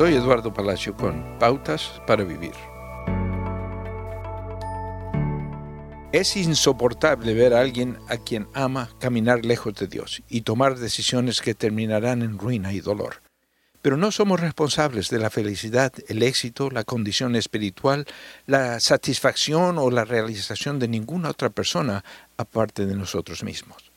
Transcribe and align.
Soy 0.00 0.14
Eduardo 0.14 0.50
Palacio 0.50 0.96
con 0.96 1.38
Pautas 1.38 2.00
para 2.06 2.24
Vivir. 2.24 2.54
Es 6.10 6.38
insoportable 6.38 7.34
ver 7.34 7.52
a 7.52 7.60
alguien 7.60 7.98
a 8.08 8.16
quien 8.16 8.48
ama 8.54 8.88
caminar 8.98 9.44
lejos 9.44 9.74
de 9.74 9.88
Dios 9.88 10.22
y 10.30 10.40
tomar 10.40 10.78
decisiones 10.78 11.42
que 11.42 11.54
terminarán 11.54 12.22
en 12.22 12.38
ruina 12.38 12.72
y 12.72 12.80
dolor. 12.80 13.20
Pero 13.82 13.98
no 13.98 14.10
somos 14.10 14.40
responsables 14.40 15.10
de 15.10 15.18
la 15.18 15.28
felicidad, 15.28 15.92
el 16.08 16.22
éxito, 16.22 16.70
la 16.70 16.84
condición 16.84 17.36
espiritual, 17.36 18.06
la 18.46 18.80
satisfacción 18.80 19.76
o 19.76 19.90
la 19.90 20.06
realización 20.06 20.78
de 20.78 20.88
ninguna 20.88 21.28
otra 21.28 21.50
persona 21.50 22.06
aparte 22.38 22.86
de 22.86 22.94
nosotros 22.94 23.44
mismos. 23.44 23.92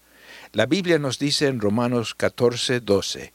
La 0.52 0.66
Biblia 0.66 1.00
nos 1.00 1.18
dice 1.18 1.48
en 1.48 1.62
Romanos 1.62 2.14
14, 2.14 2.82
12, 2.82 3.32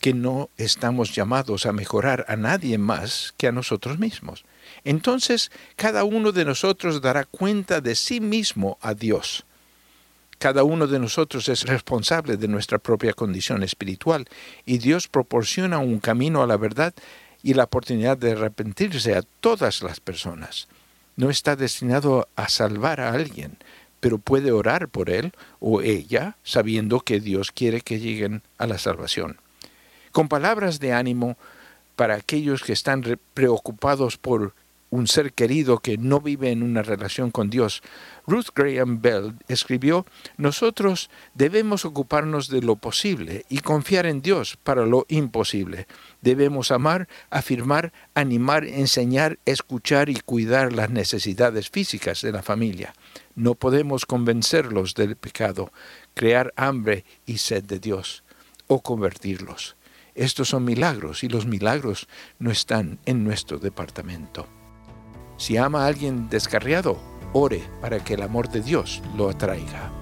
que 0.00 0.14
no 0.14 0.50
estamos 0.56 1.14
llamados 1.14 1.66
a 1.66 1.72
mejorar 1.72 2.24
a 2.28 2.36
nadie 2.36 2.78
más 2.78 3.34
que 3.36 3.48
a 3.48 3.52
nosotros 3.52 3.98
mismos. 3.98 4.44
Entonces, 4.84 5.50
cada 5.76 6.04
uno 6.04 6.32
de 6.32 6.44
nosotros 6.44 7.00
dará 7.00 7.24
cuenta 7.24 7.80
de 7.80 7.94
sí 7.94 8.20
mismo 8.20 8.78
a 8.80 8.94
Dios. 8.94 9.44
Cada 10.38 10.62
uno 10.62 10.86
de 10.86 11.00
nosotros 11.00 11.48
es 11.48 11.64
responsable 11.64 12.36
de 12.36 12.46
nuestra 12.46 12.78
propia 12.78 13.12
condición 13.12 13.64
espiritual 13.64 14.28
y 14.64 14.78
Dios 14.78 15.08
proporciona 15.08 15.78
un 15.78 15.98
camino 15.98 16.42
a 16.42 16.46
la 16.46 16.56
verdad 16.56 16.94
y 17.42 17.54
la 17.54 17.64
oportunidad 17.64 18.16
de 18.16 18.32
arrepentirse 18.32 19.16
a 19.16 19.22
todas 19.40 19.82
las 19.82 19.98
personas. 19.98 20.68
No 21.16 21.28
está 21.30 21.56
destinado 21.56 22.28
a 22.36 22.48
salvar 22.48 23.00
a 23.00 23.10
alguien, 23.10 23.56
pero 23.98 24.18
puede 24.18 24.52
orar 24.52 24.88
por 24.88 25.10
él 25.10 25.32
o 25.58 25.82
ella 25.82 26.36
sabiendo 26.44 27.00
que 27.00 27.18
Dios 27.18 27.50
quiere 27.50 27.80
que 27.80 27.98
lleguen 27.98 28.42
a 28.58 28.68
la 28.68 28.78
salvación 28.78 29.40
con 30.12 30.28
palabras 30.28 30.80
de 30.80 30.92
ánimo 30.92 31.36
para 31.96 32.14
aquellos 32.14 32.62
que 32.62 32.72
están 32.72 33.18
preocupados 33.34 34.16
por 34.16 34.54
un 34.90 35.06
ser 35.06 35.32
querido 35.32 35.78
que 35.78 35.98
no 35.98 36.20
vive 36.20 36.50
en 36.50 36.62
una 36.62 36.82
relación 36.82 37.30
con 37.30 37.50
Dios. 37.50 37.82
Ruth 38.26 38.48
Graham 38.54 39.00
Bell 39.00 39.34
escribió, 39.48 40.06
nosotros 40.36 41.10
debemos 41.34 41.84
ocuparnos 41.84 42.48
de 42.48 42.62
lo 42.62 42.76
posible 42.76 43.44
y 43.48 43.60
confiar 43.60 44.06
en 44.06 44.22
Dios 44.22 44.56
para 44.62 44.86
lo 44.86 45.06
imposible. 45.08 45.86
Debemos 46.22 46.70
amar, 46.70 47.08
afirmar, 47.30 47.92
animar, 48.14 48.64
enseñar, 48.64 49.38
escuchar 49.44 50.08
y 50.08 50.20
cuidar 50.20 50.72
las 50.72 50.90
necesidades 50.90 51.68
físicas 51.70 52.22
de 52.22 52.32
la 52.32 52.42
familia. 52.42 52.94
No 53.34 53.54
podemos 53.54 54.06
convencerlos 54.06 54.94
del 54.94 55.16
pecado, 55.16 55.70
crear 56.14 56.52
hambre 56.56 57.04
y 57.26 57.38
sed 57.38 57.64
de 57.64 57.78
Dios 57.78 58.24
o 58.66 58.82
convertirlos. 58.82 59.77
Estos 60.18 60.48
son 60.48 60.64
milagros 60.64 61.22
y 61.22 61.28
los 61.28 61.46
milagros 61.46 62.08
no 62.40 62.50
están 62.50 62.98
en 63.06 63.22
nuestro 63.22 63.60
departamento. 63.60 64.48
Si 65.36 65.56
ama 65.56 65.84
a 65.84 65.86
alguien 65.86 66.28
descarriado, 66.28 66.98
ore 67.32 67.62
para 67.80 68.02
que 68.02 68.14
el 68.14 68.22
amor 68.22 68.48
de 68.48 68.60
Dios 68.60 69.00
lo 69.16 69.30
atraiga. 69.30 69.92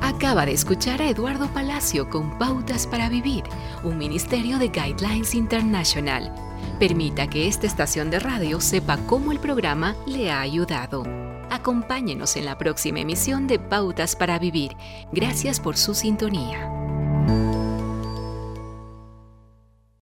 Acaba 0.00 0.46
de 0.46 0.52
escuchar 0.52 1.02
a 1.02 1.10
Eduardo 1.10 1.52
Palacio 1.52 2.08
con 2.08 2.38
Pautas 2.38 2.86
para 2.86 3.10
Vivir, 3.10 3.44
un 3.84 3.98
ministerio 3.98 4.58
de 4.58 4.68
Guidelines 4.68 5.34
International. 5.34 6.32
Permita 6.78 7.28
que 7.28 7.46
esta 7.46 7.66
estación 7.66 8.10
de 8.10 8.20
radio 8.20 8.62
sepa 8.62 8.96
cómo 9.04 9.32
el 9.32 9.38
programa 9.38 9.96
le 10.06 10.30
ha 10.30 10.40
ayudado. 10.40 11.02
Acompáñenos 11.50 12.36
en 12.36 12.46
la 12.46 12.56
próxima 12.56 13.00
emisión 13.00 13.46
de 13.46 13.58
Pautas 13.58 14.16
para 14.16 14.38
Vivir. 14.38 14.74
Gracias 15.12 15.60
por 15.60 15.76
su 15.76 15.94
sintonía. 15.94 16.72